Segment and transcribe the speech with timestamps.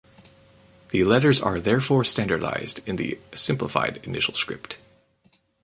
[0.89, 4.77] The letters are therefore standardized in the simplified initial script.